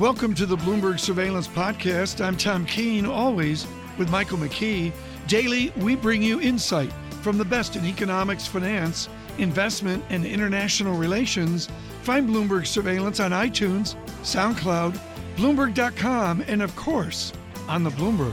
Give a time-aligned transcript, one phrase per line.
[0.00, 2.24] Welcome to the Bloomberg Surveillance Podcast.
[2.24, 3.66] I'm Tom Keene, always
[3.98, 4.94] with Michael McKee.
[5.26, 6.90] Daily, we bring you insight
[7.20, 11.68] from the best in economics, finance, investment, and international relations.
[12.00, 14.98] Find Bloomberg Surveillance on iTunes, SoundCloud,
[15.36, 17.34] Bloomberg.com, and of course,
[17.68, 18.32] on the Bloomberg.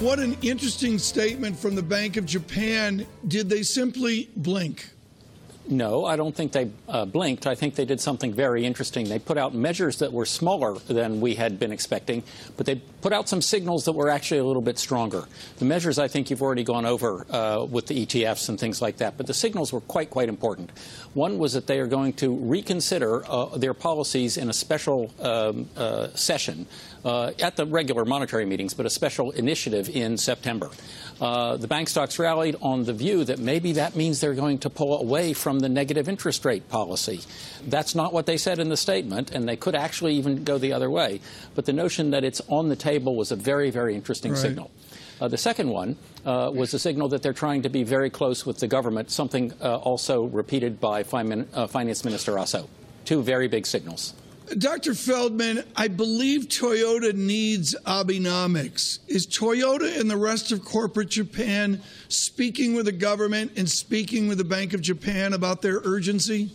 [0.00, 3.06] What an interesting statement from the Bank of Japan.
[3.26, 4.86] Did they simply blink?
[5.70, 7.46] No, I don't think they uh, blinked.
[7.46, 9.06] I think they did something very interesting.
[9.06, 12.22] They put out measures that were smaller than we had been expecting,
[12.56, 15.24] but they put out some signals that were actually a little bit stronger.
[15.58, 18.96] The measures I think you've already gone over uh, with the ETFs and things like
[18.96, 20.70] that, but the signals were quite, quite important.
[21.12, 25.68] One was that they are going to reconsider uh, their policies in a special um,
[25.76, 26.66] uh, session
[27.04, 30.70] uh, at the regular monetary meetings, but a special initiative in September.
[31.20, 34.70] Uh, the bank stocks rallied on the view that maybe that means they're going to
[34.70, 37.20] pull away from the negative interest rate policy.
[37.66, 40.72] That's not what they said in the statement, and they could actually even go the
[40.72, 41.20] other way.
[41.54, 44.40] But the notion that it's on the table was a very, very interesting right.
[44.40, 44.70] signal.
[45.20, 48.46] Uh, the second one uh, was a signal that they're trying to be very close
[48.46, 52.68] with the government, something uh, also repeated by fin- uh, Finance Minister Aso.
[53.04, 54.14] Two very big signals.
[54.56, 54.94] Dr.
[54.94, 59.00] Feldman, I believe Toyota needs Abenomics.
[59.06, 64.38] Is Toyota and the rest of corporate Japan speaking with the government and speaking with
[64.38, 66.50] the Bank of Japan about their urgency?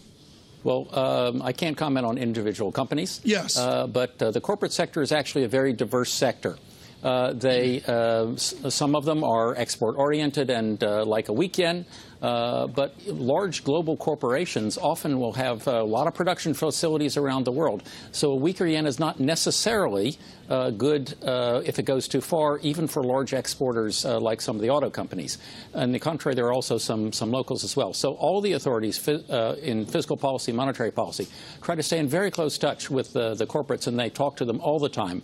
[0.64, 3.22] Well, um, I can't comment on individual companies.
[3.24, 3.58] Yes.
[3.58, 6.58] Uh, but uh, the corporate sector is actually a very diverse sector.
[7.04, 11.86] Uh, they, uh, some of them are export oriented and uh, like a weekend.
[12.24, 17.52] Uh, but large global corporations often will have a lot of production facilities around the
[17.52, 17.84] world.
[18.14, 20.18] So a weaker yen is not necessarily
[20.50, 24.56] uh, good uh, if it goes too far, even for large exporters uh, like some
[24.56, 25.38] of the auto companies.
[25.74, 27.94] On the contrary, there are also some, some locals as well.
[27.94, 31.28] So all the authorities uh, in fiscal policy, monetary policy,
[31.62, 34.46] try to stay in very close touch with the, the corporates, and they talk to
[34.46, 35.24] them all the time.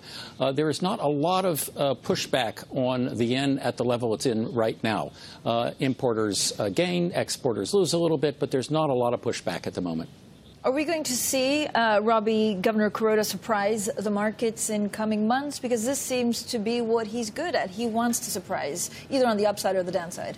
[0.54, 1.70] there is not a lot of
[2.04, 5.12] pushback on the yen at the level it's in right now.
[5.80, 9.74] importers gain exporters lose a little bit, but there's not a lot of pushback at
[9.74, 10.10] the moment.
[10.62, 15.58] Are we going to see, uh, Robbie, Governor Kuroda surprise the markets in coming months?
[15.58, 17.70] Because this seems to be what he's good at.
[17.70, 20.38] He wants to surprise, either on the upside or the downside.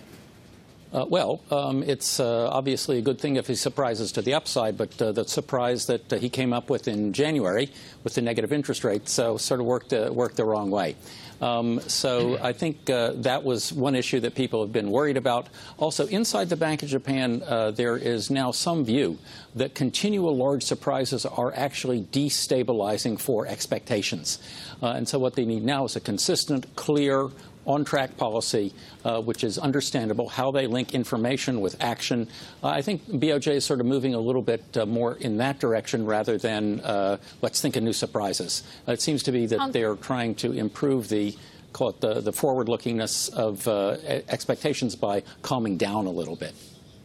[0.92, 4.76] Uh, well, um, it's uh, obviously a good thing if he surprises to the upside,
[4.76, 7.70] but uh, the surprise that uh, he came up with in January
[8.04, 10.94] with the negative interest rate so sort of worked, uh, worked the wrong way.
[11.42, 15.48] Um, so I think uh, that was one issue that people have been worried about.
[15.76, 19.18] Also, inside the Bank of Japan, uh, there is now some view
[19.56, 24.38] that continual large surprises are actually destabilizing for expectations.
[24.80, 27.28] Uh, and so what they need now is a consistent, clear,
[27.66, 28.74] on track policy,
[29.04, 32.28] uh, which is understandable, how they link information with action.
[32.62, 35.60] Uh, I think BOJ is sort of moving a little bit uh, more in that
[35.60, 38.62] direction rather than uh, let's think of new surprises.
[38.86, 41.36] it seems to be that um, they're trying to improve the
[41.72, 43.96] call it the, the forward lookingness of uh,
[44.28, 46.54] expectations by calming down a little bit.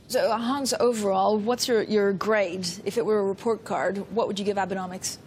[0.09, 2.67] So, Hans, overall, what's your, your grade?
[2.85, 5.17] If it were a report card, what would you give Abenomics?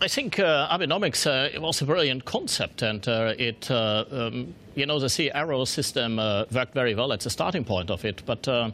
[0.00, 4.86] I think uh, Abenomics uh, was a brilliant concept, and uh, it, uh, um, you
[4.86, 8.46] know, the CARO system uh, worked very well at the starting point of it, but
[8.46, 8.70] uh,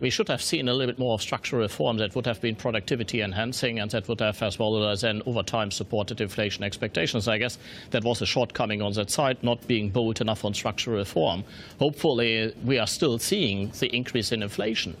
[0.00, 2.56] we should have seen a little bit more of structural reform that would have been
[2.56, 7.28] productivity enhancing and that would have, as well as then over time, supported inflation expectations.
[7.28, 7.58] I guess
[7.90, 11.44] that was a shortcoming on that side, not being bold enough on structural reform.
[11.78, 14.96] Hopefully, we are still seeing the increase in inflation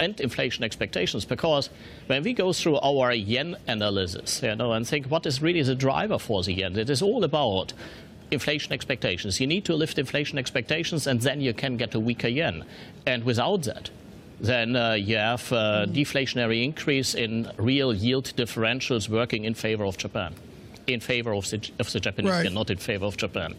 [0.00, 1.70] and inflation expectations because
[2.08, 5.76] when we go through our yen analysis, you know, and think what is really the
[5.76, 7.72] driver for the yen, it is all about
[8.30, 9.40] inflation expectations.
[9.40, 12.64] You need to lift inflation expectations, and then you can get a weaker yen.
[13.06, 13.90] And without that,
[14.40, 19.98] then uh, you have a deflationary increase in real yield differentials working in favor of
[19.98, 20.34] Japan,
[20.86, 22.44] in favor of the, of the Japanese right.
[22.44, 23.54] yen, not in favor of Japan.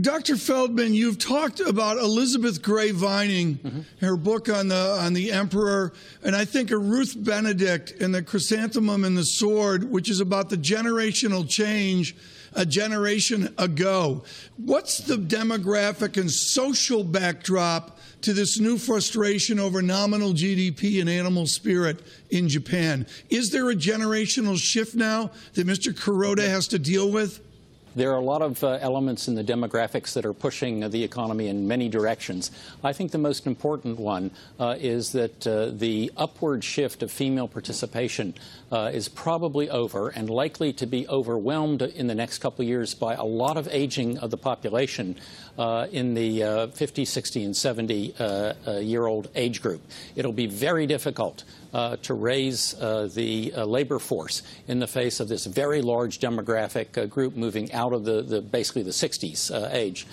[0.00, 0.36] Dr.
[0.36, 3.80] Feldman, you've talked about Elizabeth Gray Vining, mm-hmm.
[4.04, 5.92] her book on the on the emperor,
[6.24, 10.50] and I think a Ruth Benedict in the Chrysanthemum and the Sword, which is about
[10.50, 12.16] the generational change
[12.54, 14.24] a generation ago.
[14.56, 21.46] What's the demographic and social backdrop to this new frustration over nominal GDP and animal
[21.46, 22.00] spirit
[22.30, 23.06] in Japan?
[23.28, 25.92] Is there a generational shift now that Mr.
[25.92, 27.40] Kuroda has to deal with?
[27.96, 31.04] There are a lot of uh, elements in the demographics that are pushing uh, the
[31.04, 32.50] economy in many directions.
[32.82, 37.46] I think the most important one uh, is that uh, the upward shift of female
[37.46, 38.34] participation
[38.74, 42.92] uh, is probably over and likely to be overwhelmed in the next couple of years
[42.92, 45.14] by a lot of aging of the population
[45.56, 48.14] uh, in the 50, 60, and 70
[48.82, 49.80] year old age group.
[50.16, 51.44] It'll be very difficult
[51.74, 56.20] uh, to raise uh, the uh, labor force in the face of this very large
[56.20, 60.06] demographic uh, group moving out of the, the basically the 60s uh, age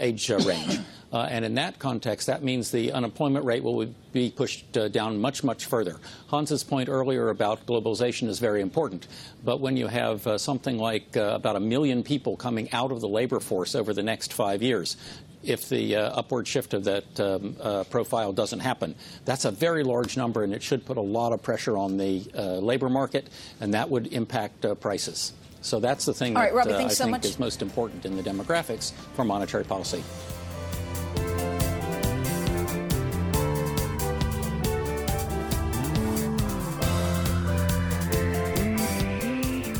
[0.00, 0.80] age range.
[1.22, 5.66] And in that context, that means the unemployment rate will be pushed down much, much
[5.66, 5.96] further.
[6.30, 9.06] Hans's point earlier about globalization is very important,
[9.44, 13.40] but when you have something like about a million people coming out of the labor
[13.40, 14.96] force over the next five years,
[15.46, 18.94] if the uh, upward shift of that um, uh, profile doesn't happen.
[19.24, 22.24] That's a very large number, and it should put a lot of pressure on the
[22.34, 23.28] uh, labor market,
[23.60, 25.32] and that would impact uh, prices.
[25.62, 27.24] So that's the thing right, that Robbie, uh, I so think much.
[27.24, 30.02] is most important in the demographics for monetary policy.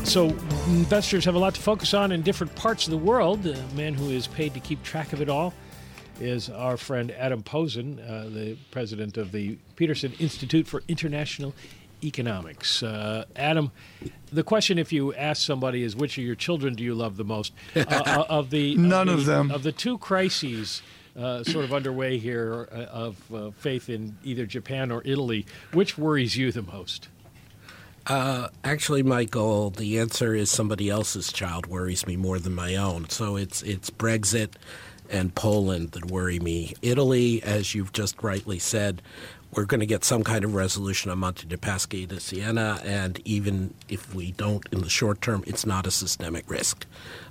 [0.07, 0.27] So
[0.67, 3.43] investors have a lot to focus on in different parts of the world.
[3.43, 5.53] The man who is paid to keep track of it all
[6.21, 11.53] is our friend Adam Posen, uh, the president of the Peterson Institute for International
[12.05, 12.81] Economics.
[12.81, 13.69] Uh, Adam,
[14.31, 17.25] the question if you ask somebody is which of your children do you love the
[17.25, 17.51] most?
[17.75, 20.81] Uh, uh of the none of, the, of them of the two crises.
[21.17, 25.47] Uh, sort of underway here uh, of faith in either Japan or Italy.
[25.73, 27.07] Which worries you the most?
[28.07, 33.09] Uh, actually, Michael, the answer is somebody else's child worries me more than my own.
[33.09, 34.53] So it's it's Brexit
[35.09, 36.73] and Poland that worry me.
[36.81, 39.01] Italy, as you've just rightly said,
[39.51, 43.19] we're going to get some kind of resolution on Monte dei Paschi di Siena, and
[43.25, 46.85] even if we don't in the short term, it's not a systemic risk.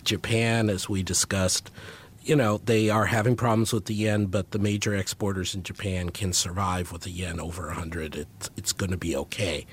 [0.05, 1.71] Japan, as we discussed,
[2.23, 6.11] you know, they are having problems with the yen, but the major exporters in Japan
[6.11, 8.17] can survive with the yen over 100.
[8.17, 9.65] It's, it's going to be okay.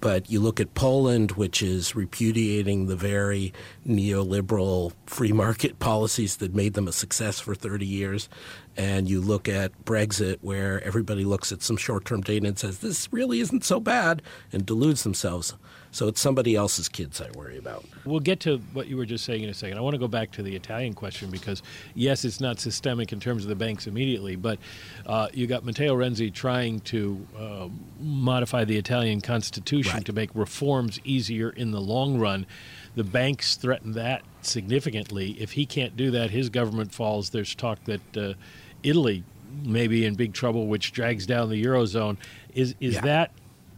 [0.00, 3.52] But you look at Poland, which is repudiating the very
[3.86, 8.28] neoliberal free market policies that made them a success for 30 years,
[8.76, 12.78] and you look at Brexit, where everybody looks at some short term data and says,
[12.78, 15.54] this really isn't so bad, and deludes themselves.
[15.92, 17.84] So it's somebody else's kids I worry about.
[18.04, 19.76] We'll get to what you were just saying in a second.
[19.76, 21.62] I want to go back to the Italian question because,
[21.94, 24.58] yes, it's not systemic in terms of the banks immediately, but
[25.06, 30.04] uh, you got Matteo Renzi trying to uh, modify the Italian constitution right.
[30.06, 32.46] to make reforms easier in the long run.
[32.94, 35.32] The banks threaten that significantly.
[35.40, 37.30] If he can't do that, his government falls.
[37.30, 38.34] There's talk that uh,
[38.82, 39.24] Italy
[39.64, 42.16] may be in big trouble, which drags down the eurozone.
[42.54, 43.00] Is is yeah.
[43.02, 43.30] that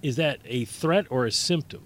[0.03, 1.82] is that a threat or a symptom?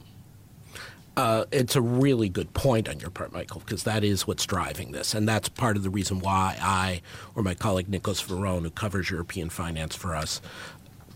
[1.16, 4.92] Uh, it's a really good point on your part, Michael, because that is what's driving
[4.92, 5.14] this.
[5.14, 7.00] And that's part of the reason why I,
[7.34, 10.42] or my colleague Nicolas Véron, who covers European finance for us,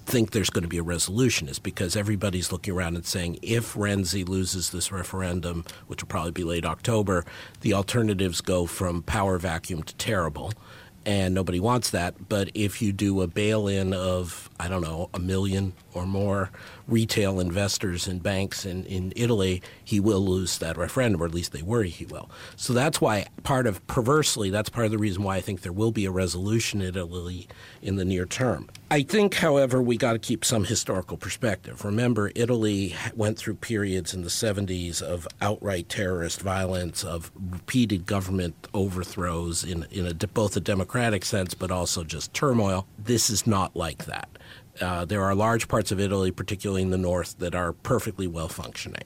[0.07, 3.75] think there's going to be a resolution is because everybody's looking around and saying if
[3.75, 7.25] Renzi loses this referendum, which will probably be late October,
[7.61, 10.53] the alternatives go from power vacuum to terrible
[11.07, 12.29] and nobody wants that.
[12.29, 16.51] But if you do a bail in of, I don't know, a million or more
[16.87, 21.53] retail investors and banks in, in Italy, he will lose that referendum, or at least
[21.53, 22.31] they worry he will.
[22.57, 25.73] So that's why, part of perversely, that's part of the reason why I think there
[25.73, 27.49] will be a resolution in Italy
[27.81, 28.69] in the near term.
[28.91, 31.85] I think, however, we got to keep some historical perspective.
[31.85, 38.69] Remember, Italy went through periods in the 70s of outright terrorist violence, of repeated government
[38.75, 42.87] overthrows in, in a, both a democratic sense but also just turmoil.
[42.99, 44.29] This is not like that.
[44.81, 48.49] Uh, there are large parts of Italy, particularly in the north, that are perfectly well
[48.49, 49.05] functioning.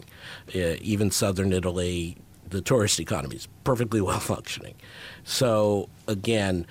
[0.54, 2.16] Uh, even southern Italy,
[2.48, 4.74] the tourist economy is perfectly well functioning.
[5.24, 6.66] So, again,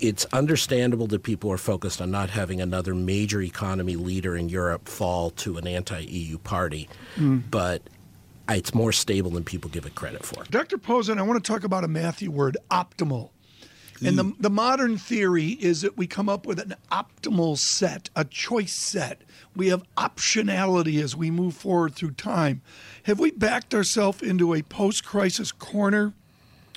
[0.00, 4.88] it's understandable that people are focused on not having another major economy leader in Europe
[4.88, 7.42] fall to an anti EU party, mm.
[7.50, 7.82] but
[8.48, 10.44] it's more stable than people give it credit for.
[10.50, 10.78] Dr.
[10.78, 13.30] Posen, I want to talk about a Matthew word, optimal.
[14.02, 14.34] And the, mm.
[14.38, 19.22] the modern theory is that we come up with an optimal set, a choice set.
[19.54, 22.62] We have optionality as we move forward through time.
[23.04, 26.12] Have we backed ourselves into a post crisis corner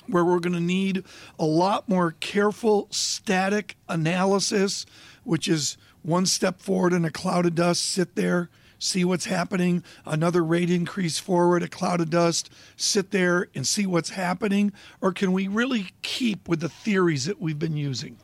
[0.06, 1.04] where we're going to need
[1.38, 4.86] a lot more careful, static analysis,
[5.24, 9.82] which is one step forward in a cloud of dust, sit there, see what's happening,
[10.06, 14.72] another rate increase forward, a cloud of dust, sit there and see what's happening?
[15.00, 18.18] Or can we really keep with the theories that we've been using?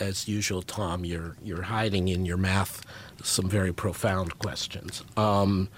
[0.00, 2.84] As usual, Tom, you're you're hiding in your math
[3.22, 5.04] some very profound questions.
[5.16, 5.68] Um,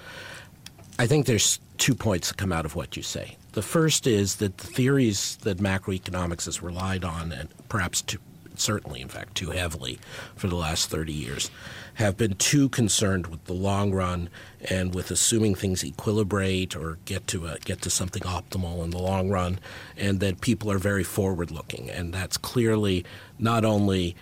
[0.98, 3.36] I think there's two points that come out of what you say.
[3.52, 8.18] The first is that the theories that macroeconomics has relied on, and perhaps too,
[8.56, 9.98] certainly, in fact, too heavily
[10.34, 11.50] for the last 30 years,
[11.96, 14.28] have been too concerned with the long run
[14.70, 18.98] and with assuming things equilibrate or get to a, get to something optimal in the
[18.98, 19.58] long run,
[19.96, 23.04] and that people are very forward looking, and that's clearly
[23.38, 24.14] not only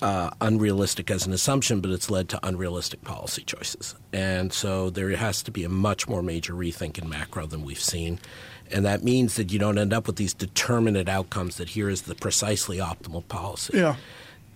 [0.00, 3.96] uh, unrealistic as an assumption, but it's led to unrealistic policy choices.
[4.12, 7.80] And so there has to be a much more major rethink in macro than we've
[7.80, 8.20] seen.
[8.70, 12.02] And that means that you don't end up with these determinate outcomes that here is
[12.02, 13.76] the precisely optimal policy.
[13.76, 13.96] Yeah.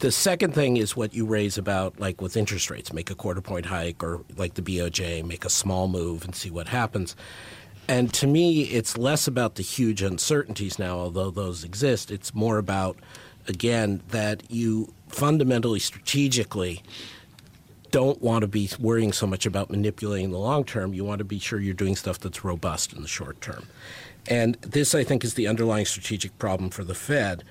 [0.02, 3.40] The second thing is what you raise about, like with interest rates, make a quarter
[3.40, 7.14] point hike, or like the BOJ, make a small move and see what happens.
[7.87, 12.11] And to me, it's less about the huge uncertainties now, although those exist.
[12.11, 12.99] It's more about,
[13.47, 16.82] again, that you fundamentally, strategically,
[17.92, 20.92] don't want to be worrying so much about manipulating the long term.
[20.94, 23.68] You want to be sure you're doing stuff that's robust in the short term.
[24.26, 27.44] And this, I think, is the underlying strategic problem for the Fed.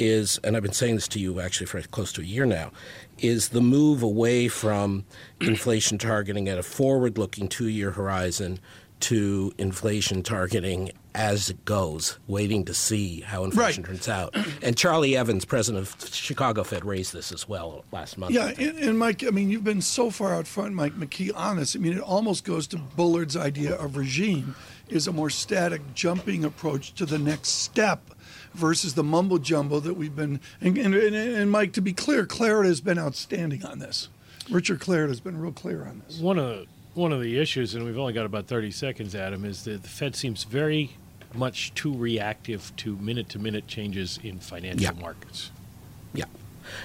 [0.00, 2.70] Is and I've been saying this to you actually for close to a year now,
[3.18, 5.04] is the move away from
[5.40, 8.60] inflation targeting at a forward-looking two-year horizon
[9.00, 13.90] to inflation targeting as it goes, waiting to see how inflation Right.
[13.90, 14.36] turns out.
[14.62, 18.32] And Charlie Evans, president of Chicago Fed, raised this as well last month.
[18.32, 21.56] Yeah, and, and Mike, I mean, you've been so far out front, Mike McKee, on
[21.56, 21.74] this.
[21.74, 24.54] I mean, it almost goes to Bullard's idea of regime
[24.88, 28.14] is a more static, jumping approach to the next step
[28.54, 30.40] versus the mumbo jumbo that we've been.
[30.60, 34.08] And, and, and, and Mike, to be clear, Clarida has been outstanding on this.
[34.50, 36.18] Richard Clarida has been real clear on this.
[36.18, 39.62] One of one of the issues, and we've only got about 30 seconds, Adam, is
[39.64, 40.96] that the Fed seems very
[41.34, 45.00] much too reactive to minute to minute changes in financial Yeah.
[45.00, 45.50] markets.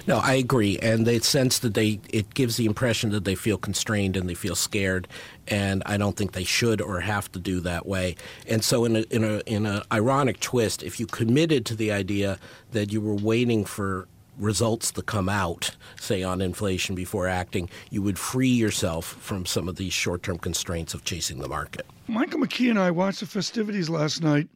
[0.06, 3.58] No, I agree, and they sense that they it gives the impression that they feel
[3.58, 5.08] constrained and they feel scared,
[5.48, 8.16] and I don't think they should or have to do that way.
[8.46, 11.92] And so, in a in a in a ironic twist, if you committed to the
[11.92, 12.38] idea
[12.72, 18.02] that you were waiting for results to come out, say on inflation before acting, you
[18.02, 21.86] would free yourself from some of these short term constraints of chasing the market.
[22.08, 24.48] Michael McKee and I watched the festivities last night,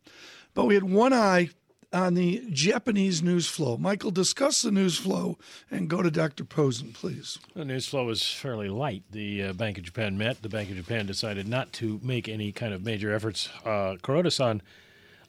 [0.54, 1.50] but we had one eye
[1.92, 3.76] on the Japanese news flow.
[3.76, 5.38] Michael, discuss the news flow
[5.71, 6.45] and go to Dr.
[6.45, 7.38] Posen, please.
[7.54, 9.04] The news flow was fairly light.
[9.11, 10.42] The uh, Bank of Japan met.
[10.42, 13.49] The Bank of Japan decided not to make any kind of major efforts.
[13.64, 14.62] Uh, Kuroda-san,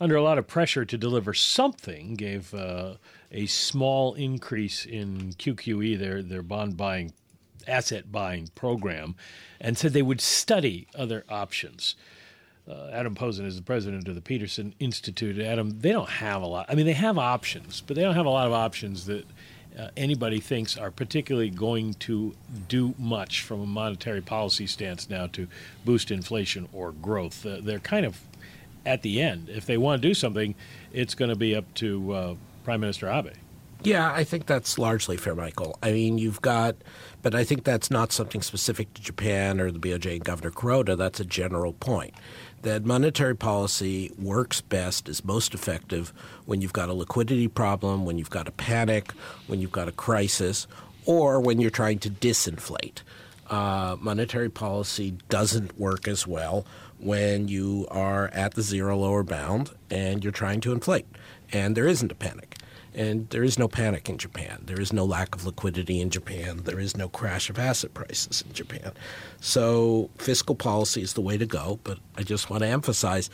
[0.02, 2.96] under a lot of pressure to deliver something, gave uh,
[3.32, 7.14] a small increase in QQE, their their bond buying,
[7.68, 9.16] asset buying program,
[9.62, 11.96] and said they would study other options.
[12.70, 15.40] Uh, Adam Posen is the president of the Peterson Institute.
[15.40, 16.68] Adam, they don't have a lot.
[16.70, 19.26] I mean, they have options, but they don't have a lot of options that
[19.78, 22.36] uh, anybody thinks are particularly going to
[22.68, 25.48] do much from a monetary policy stance now to
[25.84, 27.44] boost inflation or growth.
[27.44, 28.20] Uh, they're kind of
[28.86, 29.50] at the end.
[29.50, 30.54] If they want to do something,
[30.94, 33.34] it's going to be up to uh, Prime Minister Abe.
[33.82, 35.80] Yeah, I think that's largely fair, Michael.
[35.82, 36.76] I mean, you've got,
[37.22, 40.98] but I think that's not something specific to Japan or the BOJ and Governor Kuroda.
[40.98, 42.14] That's a general point.
[42.64, 46.12] That monetary policy works best, is most effective
[46.46, 49.14] when you've got a liquidity problem, when you've got a panic,
[49.48, 50.68] when you've got a crisis,
[51.06, 53.02] or when you're trying to disinflate.
[53.50, 56.66] Uh, monetary policy doesn't work as well
[57.00, 61.06] when you are at the zero lower bound and you're trying to inflate,
[61.54, 62.49] and there isn't a panic.
[62.94, 64.64] And there is no panic in Japan.
[64.66, 66.62] There is no lack of liquidity in Japan.
[66.64, 68.92] There is no crash of asset prices in Japan.
[69.42, 71.80] So fiscal policy is the way to go.
[71.84, 73.30] But I just want to emphasize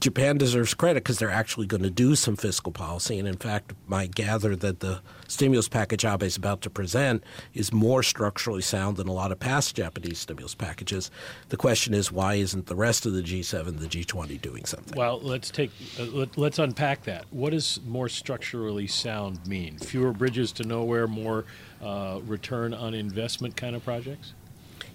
[0.00, 3.18] Japan deserves credit because they're actually going to do some fiscal policy.
[3.18, 7.72] And in fact, I gather that the stimulus package Abe is about to present is
[7.72, 11.10] more structurally sound than a lot of past Japanese stimulus packages.
[11.48, 14.96] The question is, why isn't the rest of the G7, the G20 doing something?
[14.96, 17.24] Well, let's take uh, let, let's unpack that.
[17.30, 19.78] What does more structurally sound mean?
[19.78, 21.44] Fewer bridges to nowhere, more
[21.82, 24.34] uh, return on investment kind of projects.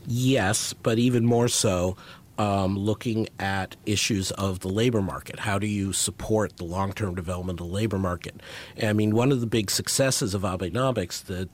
[0.06, 1.96] Yes, but even more so,
[2.38, 5.40] um, looking at issues of the labor market.
[5.40, 8.42] How do you support the long term development of the labor market?
[8.82, 11.50] I mean, one of the big successes of Abenomics that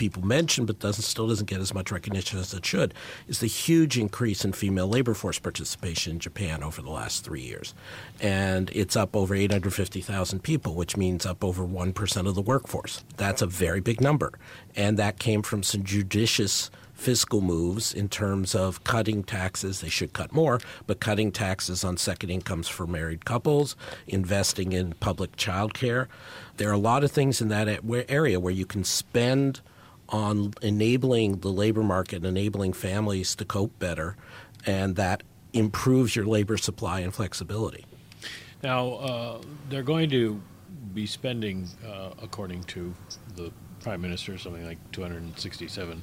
[0.00, 2.94] people mention but doesn't still doesn't get as much recognition as it should
[3.28, 7.42] is the huge increase in female labor force participation in Japan over the last three
[7.42, 7.74] years.
[8.18, 13.04] And it's up over 850,000 people, which means up over 1% of the workforce.
[13.18, 14.32] That's a very big number.
[14.74, 16.70] And that came from some judicious
[17.00, 19.80] fiscal moves in terms of cutting taxes.
[19.80, 23.74] They should cut more, but cutting taxes on second incomes for married couples,
[24.06, 26.08] investing in public child care.
[26.58, 27.80] There are a lot of things in that
[28.10, 29.62] area where you can spend
[30.10, 34.16] on enabling the labor market, enabling families to cope better,
[34.66, 35.22] and that
[35.54, 37.86] improves your labor supply and flexibility.
[38.62, 39.40] Now, uh,
[39.70, 40.38] they're going to
[40.92, 42.92] be spending, uh, according to
[43.36, 46.02] the prime minister, something like 267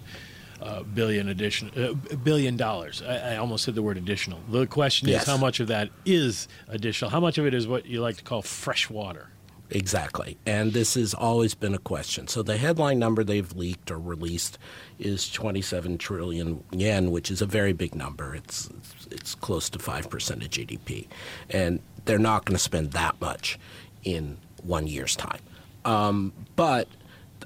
[0.61, 3.01] uh, billion addition uh, billion dollars.
[3.01, 4.39] I, I, almost said the word additional.
[4.49, 5.23] The question Yes.
[5.23, 7.11] is how much of that is additional?
[7.11, 9.29] How much of it is what you like to call fresh water?
[9.69, 10.37] Exactly.
[10.45, 12.27] And this has always been a question.
[12.27, 14.57] So the headline number they've leaked or released
[14.97, 18.33] is 27 trillion yen, which is a very big number.
[18.33, 18.69] It's
[19.11, 21.07] it's close to 5% of GDP.
[21.49, 23.59] And they're not going to spend that much
[24.03, 25.41] in one year's time.
[25.83, 26.87] Um, but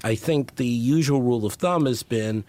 [0.04, 2.44] I think the usual rule of thumb has been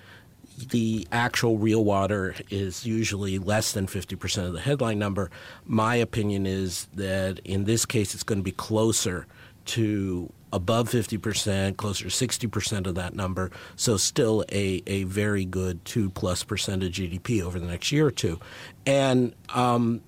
[0.69, 5.29] the actual real water is usually less than 50% of the headline number.
[5.65, 9.25] My opinion is that in this case, it's going to be closer
[9.65, 13.49] to above 50%, closer to 60% of that number.
[13.75, 18.05] So, still a, a very good 2 plus percent of GDP over the next year
[18.05, 18.39] or two.
[18.85, 20.01] And um,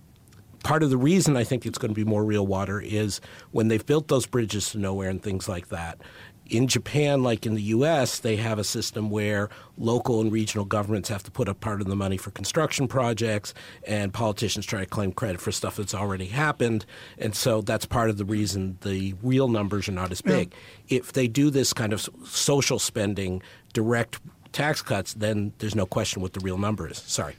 [0.66, 3.22] part of the reason I think it's going to be more real water is
[3.52, 6.00] when they've built those bridges to nowhere and things like that,
[6.48, 11.10] in Japan, like in the U.S., they have a system where local and regional governments
[11.10, 13.54] have to put up part of the money for construction projects,
[13.88, 16.86] and politicians try to claim credit for stuff that's already happened.
[17.18, 20.54] And so that's part of the reason the real numbers are not as big.
[20.88, 21.00] Yeah.
[21.00, 23.42] If they do this kind of social spending,
[23.74, 24.20] direct
[24.52, 26.98] tax cuts, then there's no question what the real number is.
[26.98, 27.36] Sorry.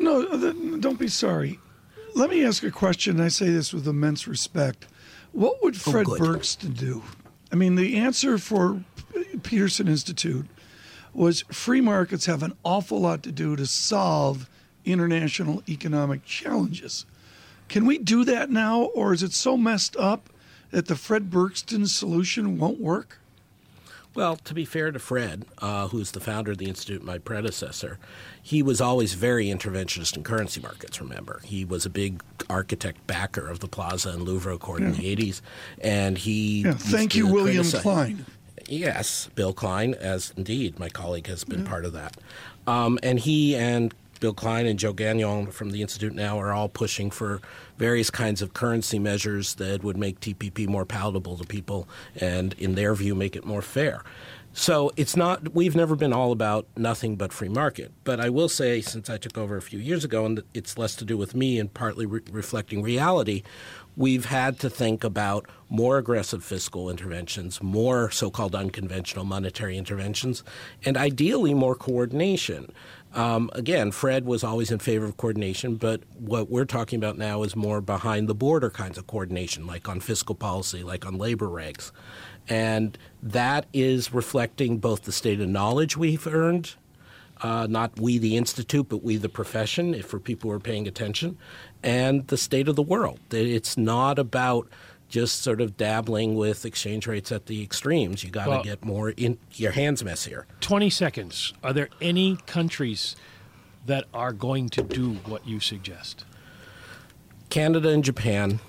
[0.00, 0.24] No,
[0.78, 1.58] don't be sorry.
[2.14, 3.20] Let me ask a question.
[3.20, 4.86] I say this with immense respect.
[5.32, 7.02] What would oh, Fred oh, Bergsten do?
[7.52, 8.82] I mean, the answer for
[9.42, 10.46] Peterson Institute
[11.12, 14.48] was free markets have an awful lot to do to solve
[14.86, 17.04] international economic challenges.
[17.68, 20.30] Can we do that now, or is it so messed up
[20.70, 23.18] that the Fred Bergsten solution won't work?
[24.14, 27.98] Well, to be fair to Fred, uh, who's the founder of the Institute, my predecessor,
[28.42, 31.40] he was always very interventionist in currency markets, remember.
[31.44, 34.88] He was a big architect backer of the Plaza and Louvre Accord yeah.
[34.88, 35.40] in the 80s.
[35.80, 36.62] And he.
[36.62, 37.82] Yeah, thank you, William criticize.
[37.82, 38.26] Klein.
[38.68, 41.68] Yes, Bill Klein, as indeed my colleague has been yeah.
[41.68, 42.16] part of that.
[42.66, 46.68] Um, and he and Bill Klein and Joe Gagnon from the Institute now are all
[46.68, 47.40] pushing for
[47.76, 52.76] various kinds of currency measures that would make TPP more palatable to people and, in
[52.76, 54.04] their view, make it more fair.
[54.52, 57.90] So it's not, we've never been all about nothing but free market.
[58.04, 60.94] But I will say, since I took over a few years ago, and it's less
[60.96, 63.42] to do with me and partly re- reflecting reality,
[63.96, 70.44] we've had to think about more aggressive fiscal interventions, more so called unconventional monetary interventions,
[70.84, 72.70] and ideally more coordination.
[73.14, 77.42] Um, again, Fred was always in favor of coordination, but what we're talking about now
[77.42, 81.48] is more behind the border kinds of coordination, like on fiscal policy, like on labor
[81.48, 81.92] regs.
[82.48, 86.74] And that is reflecting both the state of knowledge we've earned,
[87.42, 90.88] uh, not we the institute, but we the profession, if for people who are paying
[90.88, 91.36] attention,
[91.82, 93.20] and the state of the world.
[93.30, 94.68] It's not about
[95.12, 98.24] just sort of dabbling with exchange rates at the extremes.
[98.24, 100.46] You got to well, get more in your hands messier.
[100.62, 101.52] 20 seconds.
[101.62, 103.14] Are there any countries
[103.84, 106.24] that are going to do what you suggest?
[107.50, 108.60] Canada and Japan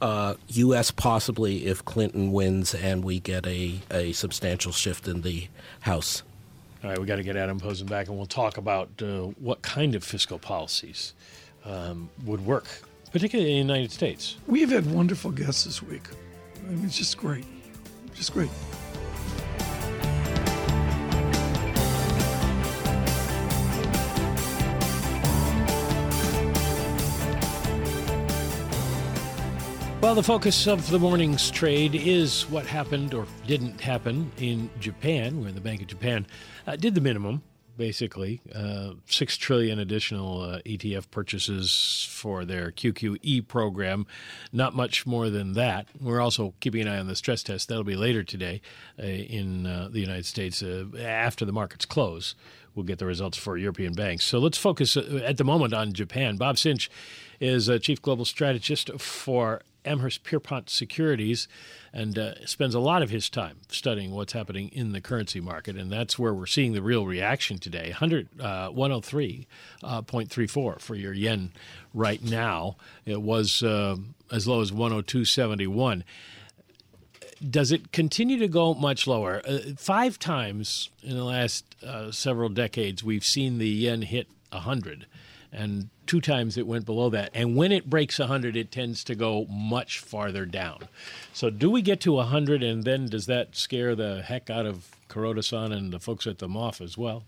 [0.00, 0.92] uh, U.S.
[0.92, 5.48] possibly if Clinton wins and we get a, a substantial shift in the
[5.80, 6.22] House.
[6.84, 9.62] All right, we got to get Adam Posen back, and we'll talk about uh, what
[9.62, 11.14] kind of fiscal policies
[11.64, 12.66] um, would work,
[13.08, 14.36] particularly in the United States.
[14.46, 16.04] We've had wonderful guests this week.
[16.66, 17.44] I mean, it's just great,
[18.14, 18.50] just great.
[30.06, 35.42] Well, the focus of the morning's trade is what happened or didn't happen in Japan,
[35.42, 36.28] where the Bank of Japan
[36.66, 37.42] uh, did the minimum,
[37.76, 44.06] basically uh, six trillion additional uh, ETF purchases for their QQE program.
[44.52, 45.86] Not much more than that.
[46.00, 47.68] We're also keeping an eye on the stress test.
[47.68, 48.60] That'll be later today
[48.98, 52.34] uh, in uh, the United States uh, after the markets close.
[52.76, 54.24] We'll get the results for European banks.
[54.24, 56.36] So let's focus at the moment on Japan.
[56.36, 56.88] Bob Sinche
[57.40, 61.48] is a chief global strategist for Amherst Pierpont Securities
[61.92, 65.76] and uh, spends a lot of his time studying what's happening in the currency market.
[65.76, 69.46] And that's where we're seeing the real reaction today 100, uh, 103.34
[70.74, 71.52] uh, for your yen
[71.94, 72.76] right now.
[73.06, 73.96] It was uh,
[74.30, 76.02] as low as 102.71
[77.50, 79.42] does it continue to go much lower?
[79.46, 85.06] Uh, five times in the last uh, several decades, we've seen the yen hit 100
[85.52, 87.30] and two times it went below that.
[87.34, 90.88] And when it breaks 100, it tends to go much farther down.
[91.32, 94.90] So, do we get to 100, and then does that scare the heck out of
[95.08, 97.24] Kuroda-san and the folks at the MOF as well?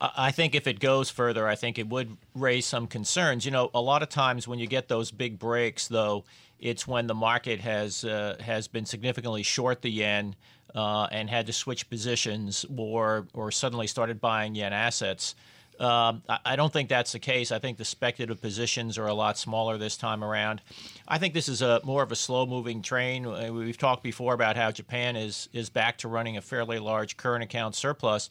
[0.00, 3.44] I think if it goes further, I think it would raise some concerns.
[3.44, 6.24] You know, a lot of times when you get those big breaks, though,
[6.58, 10.34] it's when the market has uh, has been significantly short the yen
[10.74, 15.34] uh, and had to switch positions or or suddenly started buying yen assets
[15.80, 17.52] Um, I, don't think that's the case.
[17.52, 20.60] I think the speculative positions are a lot smaller this time around.
[21.06, 23.24] I think this is a more of a slow-moving train.
[23.26, 27.16] Uh, We've talked before about how Japan is is back to running a fairly large
[27.16, 28.28] current account surplus,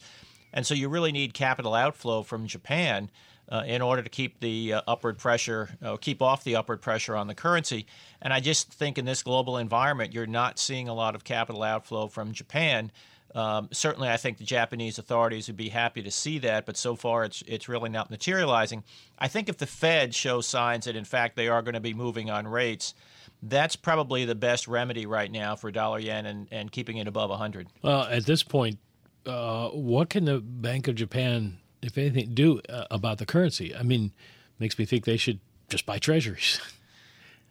[0.52, 3.10] and so you really need capital outflow from Japan.
[3.50, 7.16] Uh, in order to keep the uh, upward pressure, uh, keep off the upward pressure
[7.16, 7.86] on the currency.
[8.20, 11.62] And I just think in this global environment, you're not seeing a lot of capital
[11.62, 12.92] outflow from Japan.
[13.34, 16.96] Um, certainly, I think the Japanese authorities would be happy to see that, but so
[16.96, 18.84] far it's it's really not materializing.
[19.18, 21.94] I think if the Fed shows signs that in fact they are going to be
[21.94, 22.94] moving on rates,
[23.42, 27.30] that's probably the best remedy right now for dollar yen and, and keeping it above
[27.30, 27.68] 100.
[27.82, 28.78] Well, at this point,
[29.26, 33.74] uh, what can the Bank of Japan, if anything, do uh, about the currency?
[33.74, 34.12] I mean,
[34.58, 36.60] makes me think they should just buy treasuries.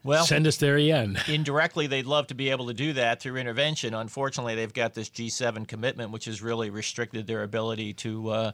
[0.04, 1.20] Well, Send us their yen.
[1.28, 3.94] indirectly, they'd love to be able to do that through intervention.
[3.94, 8.30] Unfortunately, they've got this G7 commitment, which has really restricted their ability to.
[8.30, 8.52] Uh,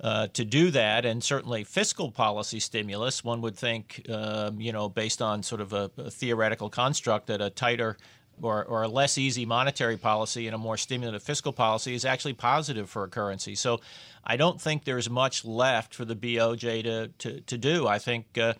[0.00, 4.88] uh, to do that, and certainly fiscal policy stimulus, one would think, um, you know,
[4.88, 7.96] based on sort of a, a theoretical construct that a tighter
[8.40, 12.32] or, or a less easy monetary policy and a more stimulative fiscal policy is actually
[12.32, 13.54] positive for a currency.
[13.54, 13.80] So
[14.28, 17.86] I don't think there's much left for the BOJ to, to, to do.
[17.86, 18.52] I think, uh,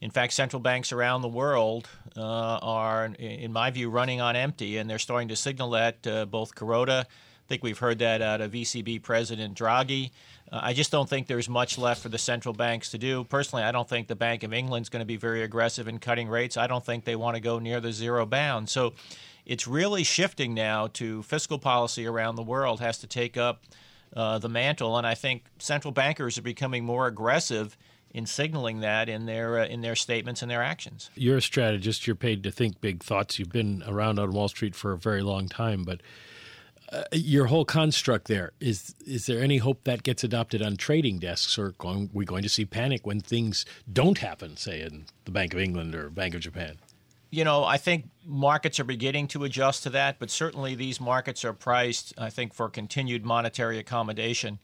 [0.00, 2.20] in fact, central banks around the world uh,
[2.60, 6.56] are, in my view, running on empty, and they're starting to signal that uh, both
[6.56, 10.10] Kuroda, I think we've heard that out of ECB President Draghi.
[10.50, 13.22] Uh, I just don't think there's much left for the central banks to do.
[13.22, 16.28] Personally, I don't think the Bank of England's going to be very aggressive in cutting
[16.28, 16.56] rates.
[16.56, 18.68] I don't think they want to go near the zero bound.
[18.68, 18.94] So
[19.46, 23.62] it's really shifting now to fiscal policy around the world has to take up
[24.14, 27.76] uh, the mantle, and I think central bankers are becoming more aggressive
[28.10, 31.10] in signaling that in their uh, in their statements and their actions.
[31.16, 32.06] You're a strategist.
[32.06, 33.38] You're paid to think big thoughts.
[33.38, 36.00] You've been around on Wall Street for a very long time, but
[36.92, 41.18] uh, your whole construct there is is there any hope that gets adopted on trading
[41.18, 45.30] desks or are we going to see panic when things don't happen say in the
[45.30, 46.76] bank of england or bank of japan
[47.34, 51.44] you know i think markets are beginning to adjust to that but certainly these markets
[51.44, 54.58] are priced i think for continued monetary accommodation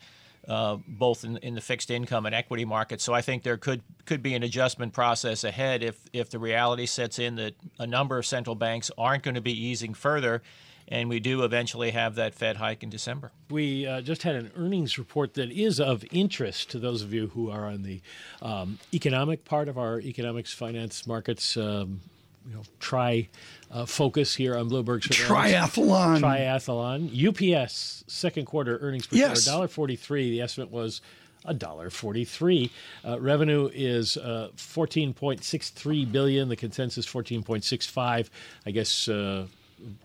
[0.49, 3.05] uh, both in, in the fixed income and equity markets.
[3.05, 6.87] So I think there could could be an adjustment process ahead if if the reality
[6.87, 10.43] sets in that a number of central banks aren't going to be easing further,
[10.89, 13.33] and we do eventually have that Fed hike in December.
[13.51, 17.29] We uh, just had an earnings report that is of interest to those of you
[17.29, 18.01] who are on the
[18.41, 21.57] um, economic part of our economics, finance, markets.
[21.57, 22.01] Um,
[22.48, 23.29] you know, try
[23.70, 25.00] uh, focus here on Bloomberg.
[25.03, 26.20] Triathlon.
[26.20, 27.55] Triathlon.
[27.57, 29.44] UPS second quarter earnings per Yes.
[29.44, 30.31] share, $1.43.
[30.31, 31.00] The estimate was
[31.46, 32.70] $1.43.
[33.07, 36.48] Uh, revenue is uh, 14.63 billion.
[36.48, 38.29] The consensus 14.65.
[38.66, 39.46] I guess uh,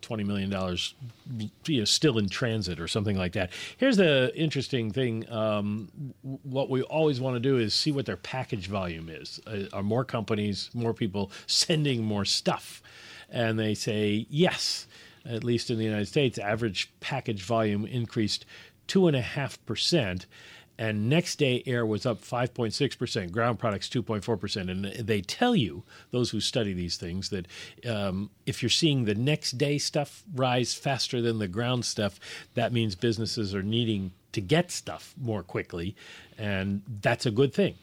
[0.02, 0.52] $20 million
[1.66, 3.52] you know, still in transit or something like that.
[3.78, 5.30] Here's the interesting thing.
[5.32, 9.40] Um, what we always want to do is see what their package volume is.
[9.46, 12.82] Uh, are more companies, more people sending more stuff?
[13.30, 14.88] And they say yes.
[15.26, 18.46] At least in the United States, average package volume increased
[18.88, 20.28] two and a half percent
[20.78, 24.70] and next day air was up 5.6%, ground products 2.4%.
[24.70, 27.48] And they tell you, those who study these things, that
[27.88, 32.20] um, if you're seeing the next day stuff rise faster than the ground stuff,
[32.56, 35.96] that means businesses are needing to get stuff more quickly.
[36.38, 37.76] And that's a good thing.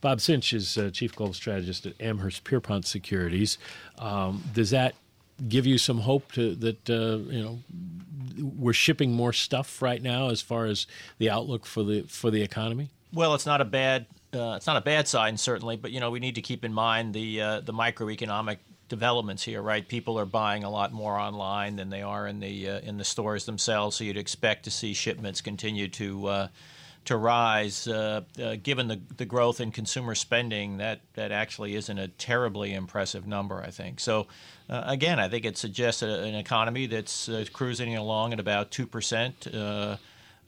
[0.00, 3.58] Bob Sinche is uh, Chief Global Strategist at Amherst Pierpont Securities.
[3.98, 4.94] Um, does that
[5.46, 7.58] give you some hope to, that, uh, you know,
[8.56, 10.86] we're shipping more stuff right now as far as
[11.18, 12.90] the outlook for the for the economy?
[13.12, 16.10] Well, it's not a bad uh, it's not a bad sign certainly, but you know
[16.10, 19.86] we need to keep in mind the uh, the microeconomic developments here, right?
[19.86, 23.04] People are buying a lot more online than they are in the uh, in the
[23.04, 26.48] stores themselves, so you'd expect to see shipments continue to uh,
[27.06, 27.86] to rise.
[27.88, 32.72] Uh, uh, given the the growth in consumer spending, that that actually isn't a terribly
[32.74, 34.00] impressive number, I think.
[34.00, 34.26] So.
[34.70, 38.70] Uh, again, I think it suggests a, an economy that's uh, cruising along at about
[38.70, 39.96] two percent uh,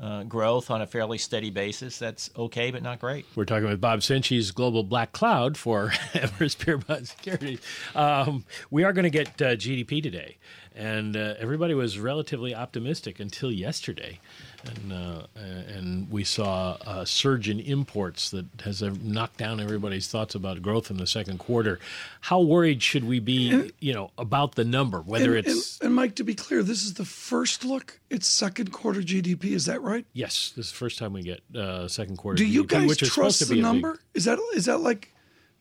[0.01, 1.99] uh, growth on a fairly steady basis.
[1.99, 3.27] That's okay, but not great.
[3.35, 4.27] We're talking with Bob Sinche.
[4.27, 7.61] He's global black cloud for Amherst Pierpont Securities.
[7.95, 10.39] Um, we are going to get GDP today,
[10.75, 14.21] and uh, everybody was relatively optimistic until yesterday,
[14.65, 20.09] and uh, and we saw a surge in imports that has uh, knocked down everybody's
[20.09, 21.81] thoughts about growth in the second quarter.
[22.23, 25.01] How worried should we be, you know, about the number?
[25.01, 27.99] Whether and, it's and, and Mike, to be clear, this is the first look.
[28.09, 29.47] It's second quarter GDP.
[29.47, 30.07] Is that right?
[30.13, 32.37] yes, this is the first time we get uh, second quarter.
[32.37, 34.01] Do you guys trust the be a big- number?
[34.15, 35.13] Is that is that like,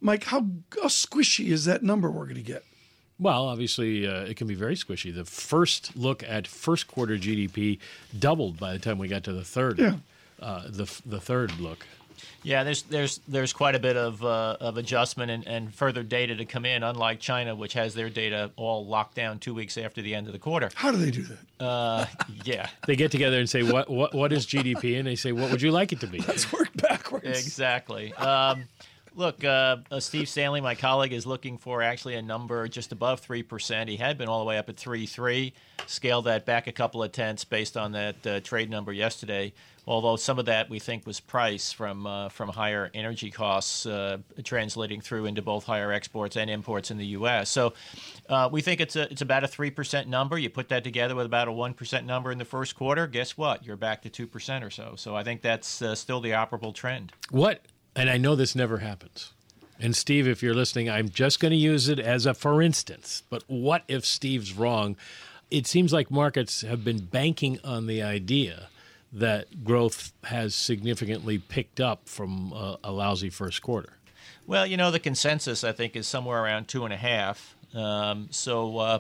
[0.02, 0.26] Mike?
[0.26, 0.46] How,
[0.76, 2.64] how squishy is that number we're going to get?
[3.20, 5.14] Well, obviously, uh, it can be very squishy.
[5.14, 7.80] The first look at first quarter GDP
[8.18, 9.78] doubled by the time we got to the third.
[9.80, 9.96] Yeah.
[10.42, 11.86] Uh, the the third look.
[12.44, 16.36] Yeah, there's there's there's quite a bit of uh, of adjustment and, and further data
[16.36, 16.84] to come in.
[16.84, 20.34] Unlike China, which has their data all locked down two weeks after the end of
[20.34, 20.70] the quarter.
[20.76, 21.64] How do they do that?
[21.66, 22.06] Uh,
[22.46, 25.52] yeah, They get together and say, "What what what is GDP?" And they say, "What
[25.52, 27.26] would you like it to be?" Let's work backwards.
[27.28, 28.14] exactly.
[28.14, 28.64] Um,
[29.20, 33.20] look, uh, uh, Steve Stanley, my colleague, is looking for actually a number just above
[33.20, 33.90] three percent.
[33.90, 35.54] He had been all the way up at three three.
[35.86, 39.54] Scaled that back a couple of tenths based on that uh, trade number yesterday.
[39.86, 44.18] Although some of that we think was price from uh, from higher energy costs uh,
[44.44, 47.50] translating through into both higher exports and imports in the U.S.
[47.50, 47.74] So
[48.30, 50.38] uh, we think it's a it's about a three percent number.
[50.38, 53.06] You put that together with about a one percent number in the first quarter.
[53.08, 53.66] Guess what?
[53.66, 54.94] You're back to two percent or so.
[54.96, 57.12] So I think that's still the operable trend.
[57.32, 57.62] What?
[58.00, 59.34] And I know this never happens.
[59.78, 63.24] And Steve, if you're listening, I'm just going to use it as a for instance.
[63.30, 64.96] But what if Steve's wrong?
[65.52, 68.70] It seems like markets have been banking on the idea
[69.12, 73.98] that growth has significantly picked up from uh, a lousy first quarter.
[74.48, 77.54] Well, you know, the consensus I think is somewhere around two and a half.
[77.74, 79.00] Um, so, uh,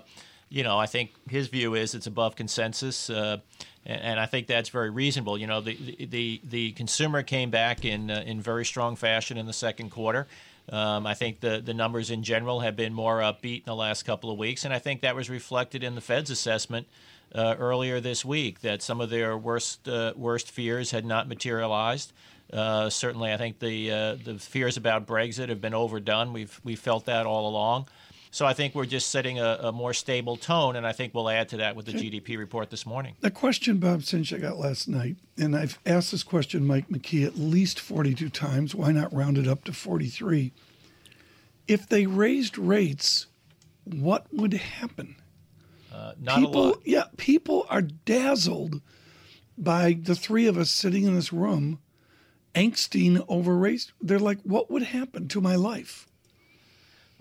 [0.50, 3.38] you know, I think his view is it's above consensus, uh,
[3.86, 5.38] and, I think that's very reasonable.
[5.38, 9.46] You know, the the the consumer came back in uh, in very strong fashion in
[9.46, 10.28] the second quarter.
[10.72, 14.04] Um, I think the the numbers in general have been more upbeat in the last
[14.04, 16.88] couple of weeks, and I think that was reflected in the Fed's assessment
[17.34, 22.14] uh, earlier this week that some of their worst uh, worst fears had not materialized.
[22.52, 26.34] Uh, certainly, I think the uh, the fears about Brexit have been overdone.
[26.34, 27.88] We've we felt that all along.
[28.32, 31.30] So I think we're just setting a, a, more stable tone, and I think we'll
[31.30, 31.94] add to that with the.
[31.94, 33.16] GDP report this morning.
[33.22, 37.26] The question Bob Sinche I got last night, and I've asked this question Mike McKee
[37.26, 38.76] at least 42 times.
[38.76, 40.54] Why not round it up to 43?
[41.68, 43.28] If they raised rates,
[43.84, 45.16] what would happen?
[45.94, 46.82] Uh, not people, a lot.
[46.86, 48.82] Yeah, people are dazzled
[49.58, 51.80] by the three of us sitting in this room,
[52.56, 53.92] angsting over race.
[54.02, 56.09] They're like, what would happen to my life?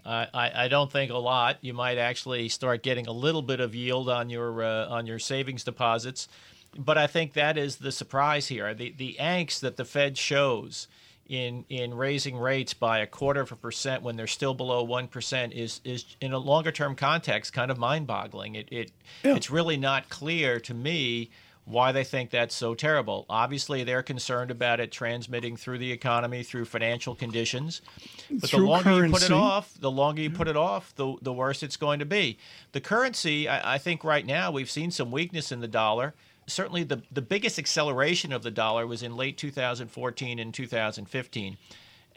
[0.08, 1.58] I, I don't think a lot.
[1.60, 5.18] You might actually start getting a little bit of yield on your uh, on your
[5.18, 6.28] savings deposits,
[6.76, 8.72] but I think that is the surprise here.
[8.74, 10.88] The the angst that the Fed shows
[11.28, 15.08] in in raising rates by a quarter of a percent when they're still below one
[15.08, 18.54] percent is is in a longer term context kind of mind boggling.
[18.54, 18.90] It it
[19.22, 19.36] yeah.
[19.36, 21.30] it's really not clear to me
[21.68, 23.26] why they think that's so terrible.
[23.28, 27.82] Obviously, they're concerned about it transmitting through the economy, through financial conditions.
[28.30, 29.06] But through the longer currency.
[29.06, 31.98] you put it off, the longer you put it off, the, the worse it's going
[31.98, 32.38] to be.
[32.72, 36.14] The currency, I, I think right now we've seen some weakness in the dollar.
[36.46, 41.56] Certainly, the, the biggest acceleration of the dollar was in late 2014 and 2015.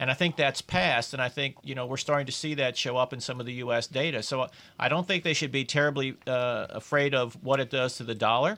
[0.02, 2.76] And I think that's passed, and I think you know we're starting to see that
[2.76, 3.86] show up in some of the U.S.
[3.86, 4.24] data.
[4.24, 4.48] So
[4.80, 8.16] I don't think they should be terribly uh, afraid of what it does to the
[8.16, 8.58] dollar.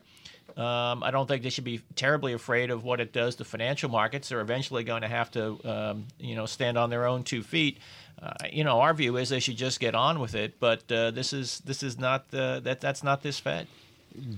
[0.56, 3.90] Um, I don't think they should be terribly afraid of what it does to financial
[3.90, 4.30] markets.
[4.30, 7.80] They're eventually going to have to, um, you know, stand on their own two feet.
[8.22, 10.62] Uh, you know, our view is they should just get on with it.
[10.62, 13.68] But uh, this is this is not uh, that that's not this Fed.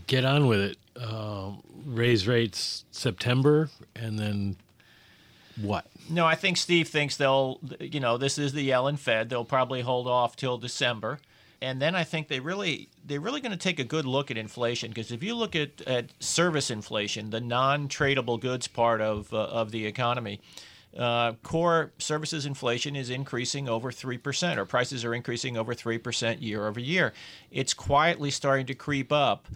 [0.07, 0.77] Get on with it.
[0.99, 4.55] Um, raise rates September, and then
[5.61, 5.85] what?
[6.09, 7.59] No, I think Steve thinks they'll.
[7.79, 9.29] You know, this is the Yellen Fed.
[9.29, 11.19] They'll probably hold off till December
[11.61, 14.37] and then I think they really they're really going to take a good look at
[14.37, 19.45] inflation because if you look at, at service inflation, the non-tradable goods part of uh,
[19.45, 20.41] of the economy,
[20.97, 25.97] uh, core services inflation is increasing over three percent, or prices are increasing over three
[25.97, 27.13] percent year over year.
[27.51, 29.47] It's quietly starting to creep up.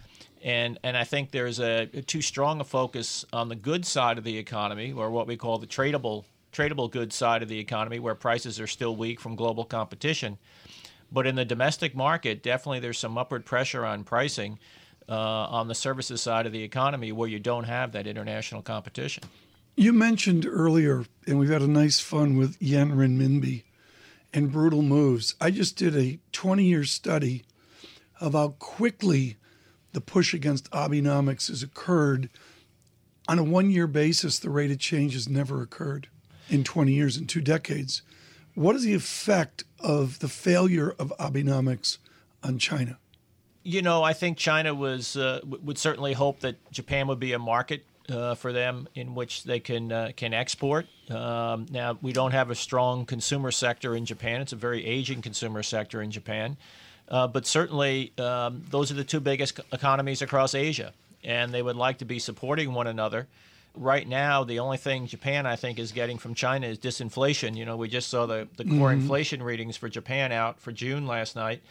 [0.42, 4.18] And, and I think there's a, a too strong a focus on the good side
[4.18, 8.00] of the economy, or what we call the tradable tradable goods side of the economy,
[8.00, 10.36] where prices are still weak from global competition.
[11.12, 14.58] But in the domestic market, definitely there's some upward pressure on pricing
[15.08, 19.24] uh, on the services side of the economy where you don't have that international competition.
[19.76, 23.64] You mentioned earlier, and we've had a nice fun with yen renminbi
[24.32, 25.34] and brutal moves.
[25.40, 27.44] I just did a 20 year study
[28.20, 29.36] of how quickly
[29.92, 32.28] the push against Abenomics has occurred.
[33.28, 36.08] On a one year basis, the rate of change has never occurred
[36.48, 38.02] in 20 years, in two decades.
[38.54, 41.98] What is the effect of the failure of Abenomics
[42.42, 42.98] on China?
[43.62, 47.38] You know, I think China was uh, would certainly hope that Japan would be a
[47.38, 50.86] market uh, for them in which they can uh, can export.
[51.10, 54.40] Um, now, we don't have a strong consumer sector in Japan.
[54.40, 56.56] It's a very aging consumer sector in Japan.
[57.10, 60.92] Uh, but certainly, um, those are the two biggest economies across Asia,
[61.24, 63.26] and they would like to be supporting one another
[63.74, 67.56] right now, the only thing Japan, I think, is getting from China is disinflation.
[67.56, 69.02] You know, we just saw the, the core mm-hmm.
[69.02, 71.62] inflation readings for Japan out for June last night.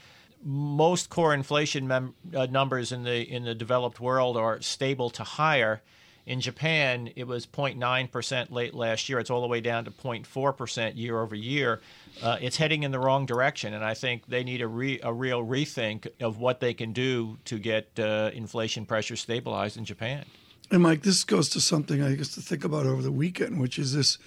[0.43, 5.23] Most core inflation mem- uh, numbers in the in the developed world are stable to
[5.23, 5.81] higher.
[6.29, 9.17] In Japan, it was 0.9% late last year.
[9.17, 11.81] It's all the way down to 0.4% year over year.
[12.21, 15.11] Uh, it's heading in the wrong direction, and I think they need a, re- a
[15.11, 20.23] real rethink of what they can do to get uh, inflation pressure stabilized in Japan.
[20.69, 23.79] And Mike, this goes to something I used to think about over the weekend, which
[23.79, 24.19] is this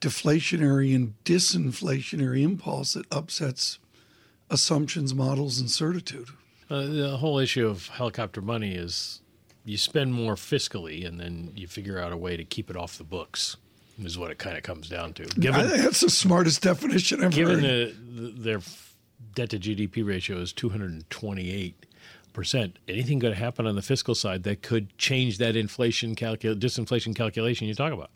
[0.00, 3.78] deflationary and disinflationary impulse that upsets
[4.50, 6.30] assumptions, models, and certitude.
[6.68, 9.20] Uh, the whole issue of helicopter money is
[9.66, 12.96] you spend more fiscally and then you figure out a way to keep it off
[12.96, 13.56] the books
[14.02, 15.24] is what it kind of comes down to.
[15.24, 17.34] Given, I think that's the smartest definition ever.
[17.34, 18.60] Given the, the, their
[19.34, 21.86] debt to GDP ratio is 228
[22.32, 26.54] percent, anything going to happen on the fiscal side that could change that inflation calcul-
[26.54, 28.10] disinflation calculation you talk about?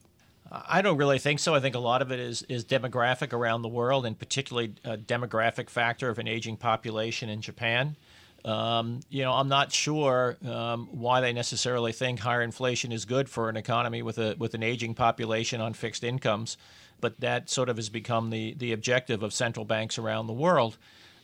[0.53, 1.55] I don't really think so.
[1.55, 4.97] I think a lot of it is is demographic around the world, and particularly a
[4.97, 7.97] demographic factor of an aging population in Japan.
[8.45, 13.29] Um, you know, I'm not sure um, why they necessarily think higher inflation is good
[13.29, 16.57] for an economy with a with an aging population on fixed incomes,
[17.01, 20.79] but that sort of has become the the objective of central banks around the world.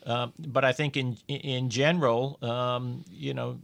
[0.04, 3.58] Um, but I think in in general, um, you know,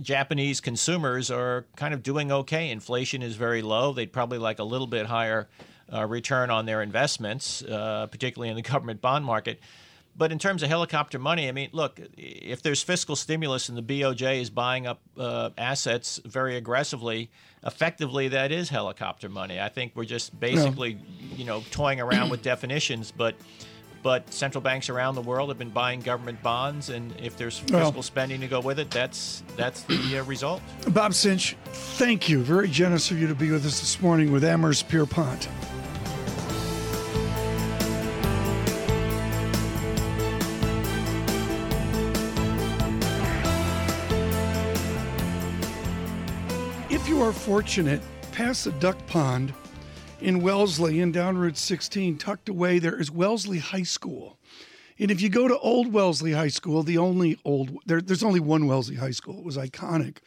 [0.00, 2.70] Japanese consumers are kind of doing okay.
[2.70, 3.92] Inflation is very low.
[3.92, 5.48] They'd probably like a little bit higher
[5.92, 9.60] uh, return on their investments, uh, particularly in the government bond market.
[10.14, 13.82] But in terms of helicopter money, I mean, look, if there's fiscal stimulus and the
[13.82, 17.30] BOJ is buying up uh, assets very aggressively,
[17.64, 19.58] effectively that is helicopter money.
[19.58, 20.98] I think we're just basically,
[21.34, 23.34] you know, toying around with definitions, but
[24.02, 27.92] but central banks around the world have been buying government bonds, and if there's fiscal
[27.92, 30.60] well, spending to go with it, that's that's the uh, result.
[30.88, 32.42] Bob Sinche, thank you.
[32.42, 35.48] Very generous of you to be with us this morning with Amherst Pierpont.
[47.32, 48.00] Fortunate,
[48.32, 49.54] past the duck pond
[50.20, 54.38] in Wellesley and down Route 16, tucked away there is Wellesley High School.
[54.98, 58.38] And if you go to Old Wellesley High School, the only old there, there's only
[58.38, 59.38] one Wellesley High School.
[59.38, 60.18] It was iconic.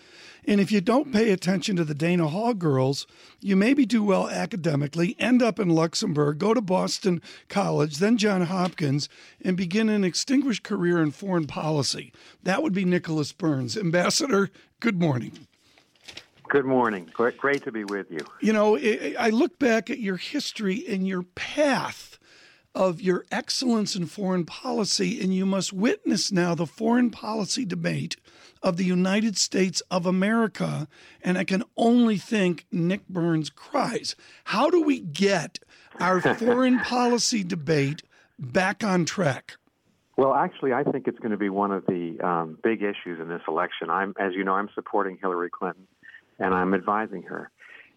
[0.48, 3.08] And if you don't pay attention to the Dana Hall girls,
[3.39, 8.50] you maybe do well academically, end up in Luxembourg, go to Boston College, then Johns
[8.50, 9.08] Hopkins,
[9.41, 12.12] and begin an extinguished career in foreign policy.
[12.44, 13.78] That would be Nicholas Burns.
[13.78, 15.48] Ambassador, good morning.
[16.50, 17.10] Good morning.
[17.14, 18.20] Great to be with you.
[18.40, 22.20] You know, I look back at your history and your path
[22.76, 28.18] of your excellence in foreign policy, and you must witness now the foreign policy debate
[28.62, 30.88] of the United States of America.
[31.24, 34.16] And I can only think Nick Burns cries.
[34.46, 35.60] How do we get
[36.00, 38.04] our foreign policy debate
[38.38, 39.56] back on track?
[40.18, 43.28] Well, actually, I think it's going to be one of the um, big issues in
[43.28, 43.90] this election.
[43.90, 45.88] I'm, as you know, I'm supporting Hillary Clinton
[46.39, 47.52] and I'm advising her.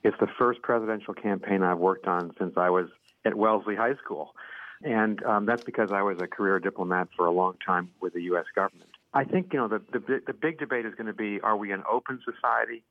[0.04, 2.86] It's the first presidential campaign I've worked on since I was
[3.24, 4.34] at Wellesley High School.
[4.82, 8.22] And um, that's because I was a career diplomat for a long time with the
[8.22, 8.44] U.S.
[8.54, 8.90] government.
[9.12, 11.72] I think, you know, the, the, the big debate is going to be are we
[11.72, 12.84] an open society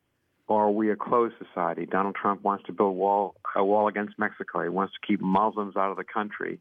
[0.48, 1.86] or are we a closed society?
[1.86, 4.64] Donald Trump wants to build wall, a wall against Mexico.
[4.64, 6.60] He wants to keep Muslims out of the country.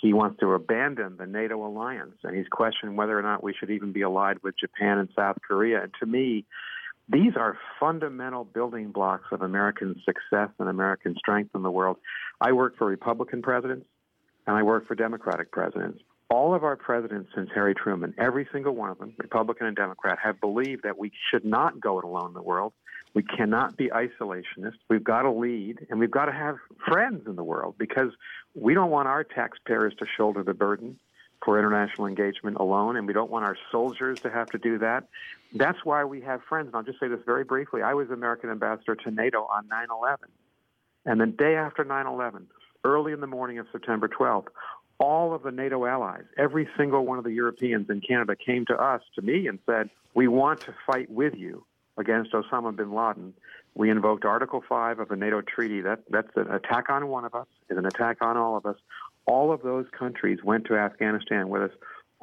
[0.00, 3.70] He wants to abandon the NATO alliance, and he's questioning whether or not we should
[3.70, 5.82] even be allied with Japan and South Korea.
[5.82, 6.44] And to me,
[7.08, 11.98] these are fundamental building blocks of American success and American strength in the world.
[12.40, 13.86] I work for Republican presidents
[14.46, 16.00] and I work for Democratic presidents.
[16.30, 20.18] All of our presidents since Harry Truman, every single one of them, Republican and Democrat,
[20.22, 22.72] have believed that we should not go it alone in the world.
[23.12, 24.78] We cannot be isolationists.
[24.88, 26.56] We've got to lead and we've got to have
[26.88, 28.10] friends in the world because
[28.54, 30.98] we don't want our taxpayers to shoulder the burden
[31.44, 35.04] for international engagement alone, and we don't want our soldiers to have to do that.
[35.54, 36.66] That's why we have friends.
[36.66, 37.80] And I'll just say this very briefly.
[37.82, 40.28] I was American ambassador to NATO on 9 11.
[41.06, 42.48] And the day after 9 11,
[42.84, 44.48] early in the morning of September 12th,
[44.98, 48.74] all of the NATO allies, every single one of the Europeans and Canada came to
[48.74, 51.64] us, to me, and said, We want to fight with you
[51.96, 53.34] against Osama bin Laden.
[53.74, 55.80] We invoked Article 5 of the NATO treaty.
[55.80, 58.76] That, that's an attack on one of us, is an attack on all of us.
[59.26, 61.70] All of those countries went to Afghanistan with us.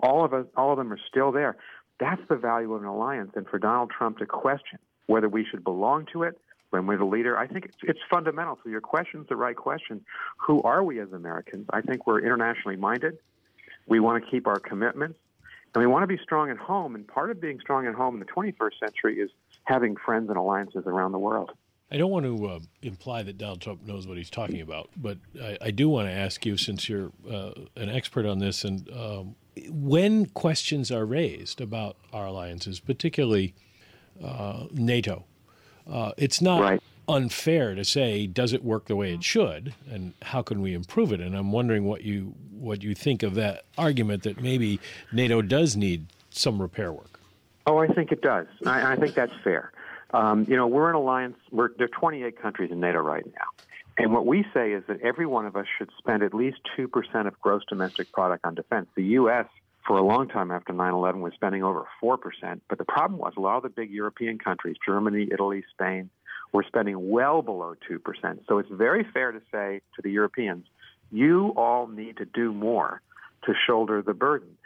[0.01, 1.57] All of us, all of them are still there.
[2.01, 3.31] That's the value of an alliance.
[3.35, 6.37] And for Donald Trump to question whether we should belong to it
[6.71, 8.57] when we're the leader, I think it's, it's fundamental.
[8.63, 10.03] So your question's the right question.
[10.47, 11.67] Who are we as Americans?
[11.71, 13.19] I think we're internationally minded.
[13.87, 15.19] We want to keep our commitments.
[15.75, 16.95] And we want to be strong at home.
[16.95, 19.29] And part of being strong at home in the 21st century is
[19.65, 21.51] having friends and alliances around the world.
[21.91, 25.17] I don't want to uh, imply that Donald Trump knows what he's talking about, but
[25.41, 28.89] I, I do want to ask you, since you're uh, an expert on this, and
[28.89, 29.35] um,
[29.69, 33.53] when questions are raised about our alliances, particularly
[34.23, 35.25] uh, NATO,
[35.89, 36.83] uh, it's not right.
[37.07, 41.11] unfair to say does it work the way it should and how can we improve
[41.11, 41.19] it?
[41.19, 44.79] And i'm wondering what you what you think of that argument that maybe
[45.11, 47.19] nato does need some repair work.
[47.65, 48.47] Oh i think it does.
[48.65, 49.71] I, I think that's fair.
[50.13, 53.65] Um, you know we're an alliance we're, there are 28 countries in nato right now
[53.97, 57.27] and what we say is that every one of us should spend at least 2%
[57.27, 59.47] of gross domestic product on defense the us
[59.85, 62.17] for a long time after 9-11 was spending over 4%
[62.69, 66.09] but the problem was a lot of the big european countries germany italy spain
[66.51, 68.39] we're spending well below 2%.
[68.47, 70.65] So it's very fair to say to the Europeans,
[71.11, 73.01] you all need to do more
[73.45, 74.57] to shoulder the burden.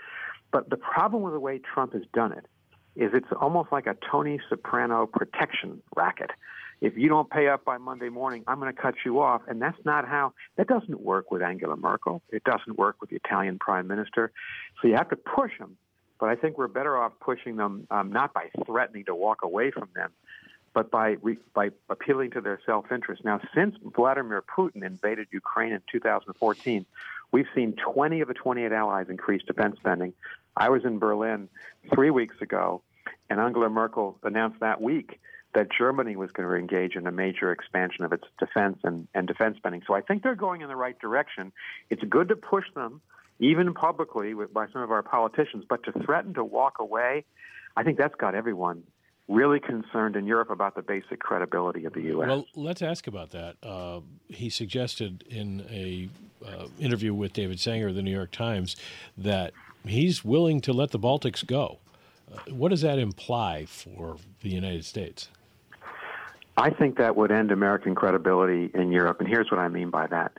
[0.52, 2.46] But the problem with the way Trump has done it
[2.96, 6.32] is it's almost like a Tony Soprano protection racket.
[6.86, 9.42] If you don't pay up by Monday morning, I'm going to cut you off.
[9.48, 12.22] And that's not how, that doesn't work with Angela Merkel.
[12.30, 14.32] It doesn't work with the Italian prime minister.
[14.80, 15.78] So you have to push them.
[16.20, 19.72] But I think we're better off pushing them um, not by threatening to walk away
[19.72, 20.12] from them,
[20.76, 23.26] but by re, by appealing to their self-interest.
[23.26, 26.86] Now, since Vladimir Putin invaded Ukraine in 2014,
[27.32, 30.14] we've seen 20 of the 28 allies increase defense spending.
[30.56, 31.50] I was in Berlin
[31.96, 32.84] three weeks ago,
[33.28, 35.20] and Angela Merkel announced that week
[35.56, 39.28] that Germany was going to engage in a major expansion of its defense and, and
[39.28, 39.82] defense spending.
[39.88, 41.52] So I think they're going in the right direction.
[41.90, 43.02] It's good to push them,
[43.40, 47.26] even publicly with, by some of our politicians, but to threaten to walk away,
[47.76, 48.84] I think that's got everyone
[49.28, 52.28] really concerned in Europe about the basic credibility of the U.S.
[52.28, 53.56] Well, let's ask about that.
[53.64, 56.10] Uh, he suggested in a
[56.46, 58.76] uh, interview with David Sanger of the New York Times
[59.18, 59.54] that
[59.84, 61.80] he's willing to let the Baltics go.
[62.32, 65.30] Uh, what does that imply for the United States?
[66.58, 70.08] I think that would end American credibility in Europe, and here's what I mean by
[70.08, 70.32] that.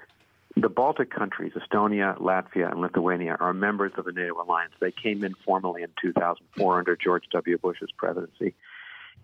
[0.57, 4.73] The Baltic countries, Estonia, Latvia, and Lithuania, are members of the NATO alliance.
[4.81, 7.59] They came in formally in 2004 under George W.
[7.59, 8.55] Bush's presidency.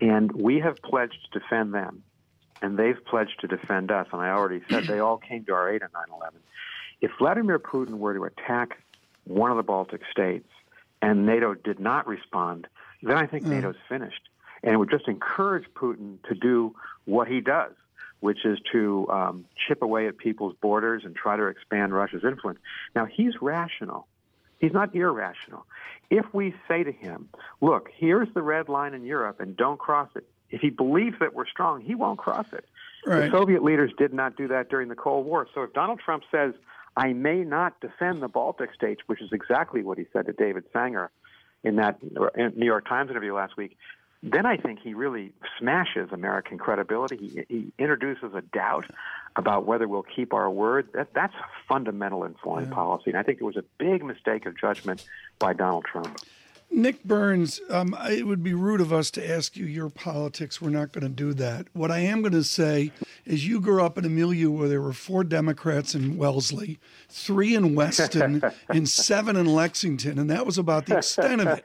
[0.01, 2.03] And we have pledged to defend them,
[2.61, 4.09] and they've pledged to defend us.
[4.13, 6.41] And I already said they all came to our aid on 9 11.
[7.01, 8.79] If Vladimir Putin were to attack
[9.25, 10.49] one of the Baltic states
[11.01, 12.67] and NATO did not respond,
[13.03, 13.49] then I think mm.
[13.49, 14.29] NATO's finished.
[14.63, 17.73] And it would just encourage Putin to do what he does,
[18.21, 22.61] which is to um, chip away at people's borders and try to expand Russia's influence.
[22.95, 24.07] Now, he's rational.
[24.61, 25.67] He's not irrational.
[26.09, 27.29] If we say to him,
[27.61, 31.35] look, here's the red line in Europe and don't cross it, if he believes that
[31.35, 32.65] we're strong, he won't cross it.
[33.05, 33.23] Right.
[33.23, 35.49] The Soviet leaders did not do that during the Cold War.
[35.55, 36.55] So if Donald Trump says,
[36.97, 40.65] I may not defend the Baltic states, which is exactly what he said to David
[40.73, 41.11] Sanger
[41.65, 43.77] in that New York Times interview last week,
[44.23, 47.17] then I think he really smashes American credibility.
[47.17, 48.87] He, he introduces a doubt
[49.35, 50.89] about whether we'll keep our word.
[50.95, 51.35] That, that's
[51.69, 52.75] fundamental in foreign yeah.
[52.75, 53.11] policy.
[53.11, 55.05] And I think it was a big mistake of judgment
[55.39, 56.21] by Donald Trump.
[56.71, 60.63] Nick Burns, um, it would be rude of us to ask you your politics.
[60.63, 61.67] We're not going to do that.
[61.75, 62.93] What I am going to say
[63.25, 67.55] is you grew up in a milieu where there were four Democrats in Wellesley, three
[67.55, 71.65] in Weston, and seven in Lexington, and that was about the extent of it.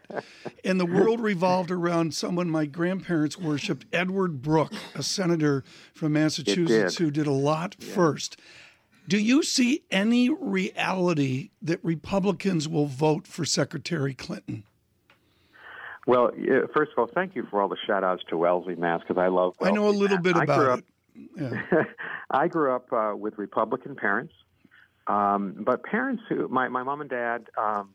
[0.63, 6.95] And the world revolved around someone my grandparents worshipped, Edward Brooke, a senator from Massachusetts
[6.95, 7.03] did.
[7.03, 7.93] who did a lot yeah.
[7.93, 8.39] first.
[9.07, 14.63] Do you see any reality that Republicans will vote for Secretary Clinton?
[16.05, 16.31] Well,
[16.73, 19.27] first of all, thank you for all the shout outs to Wellesley, Mass, because I
[19.27, 20.23] love Wellesley, I know a little Mass.
[20.23, 20.85] bit about it.
[21.39, 21.83] Yeah.
[22.31, 24.33] I grew up uh, with Republican parents,
[25.07, 27.93] um, but parents who, my, my mom and dad, um,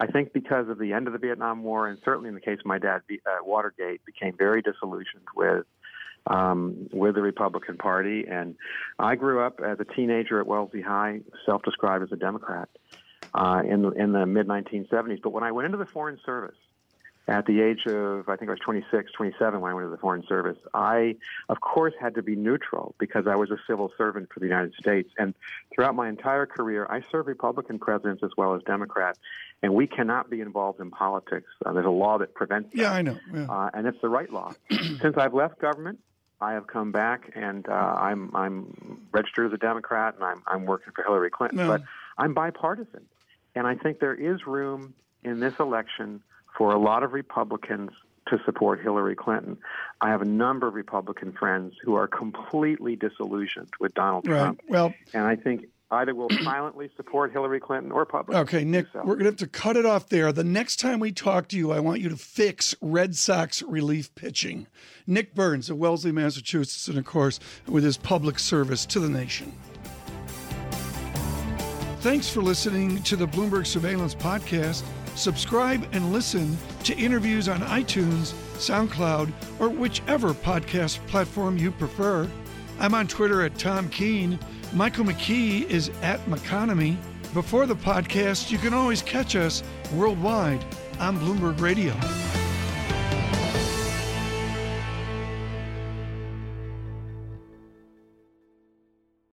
[0.00, 2.58] I think because of the end of the Vietnam War, and certainly in the case
[2.60, 5.64] of my dad, uh, Watergate, became very disillusioned with
[6.26, 8.26] um, with the Republican Party.
[8.30, 8.54] And
[8.98, 12.68] I grew up as a teenager at Wellesley High, self-described as a Democrat
[13.34, 15.22] uh, in the, in the mid 1970s.
[15.22, 16.56] But when I went into the Foreign Service,
[17.28, 19.98] at the age of, I think I was 26, 27 when I went to the
[19.98, 21.16] Foreign Service, I,
[21.50, 24.72] of course, had to be neutral because I was a civil servant for the United
[24.80, 25.10] States.
[25.18, 25.34] And
[25.74, 29.18] throughout my entire career, I served Republican presidents as well as Democrats.
[29.62, 31.50] And we cannot be involved in politics.
[31.66, 32.78] Uh, there's a law that prevents that.
[32.78, 33.18] Yeah, I know.
[33.34, 33.46] Yeah.
[33.46, 34.54] Uh, and it's the right law.
[34.70, 35.98] Since I've left government,
[36.40, 40.66] I have come back and uh, I'm I'm registered as a Democrat and I'm I'm
[40.66, 41.66] working for Hillary Clinton, no.
[41.66, 41.82] but
[42.16, 43.06] I'm bipartisan,
[43.56, 46.22] and I think there is room in this election
[46.58, 47.90] for a lot of Republicans
[48.28, 49.56] to support Hillary Clinton.
[50.00, 54.38] I have a number of Republican friends who are completely disillusioned with Donald right.
[54.38, 54.60] Trump.
[54.68, 58.40] Well, and I think either will silently support Hillary Clinton or publicly.
[58.42, 58.98] Okay, Nick, so.
[58.98, 60.30] we're going to have to cut it off there.
[60.32, 64.14] The next time we talk to you, I want you to fix Red Sox relief
[64.14, 64.66] pitching.
[65.06, 69.52] Nick Burns of Wellesley, Massachusetts, and of course, with his public service to the nation.
[72.00, 74.84] Thanks for listening to the Bloomberg Surveillance Podcast.
[75.18, 82.30] Subscribe and listen to interviews on iTunes, SoundCloud, or whichever podcast platform you prefer.
[82.78, 84.38] I'm on Twitter at Tom Keene.
[84.72, 86.96] Michael McKee is at McKeonomy.
[87.34, 90.64] Before the podcast, you can always catch us worldwide
[91.00, 91.94] on Bloomberg Radio.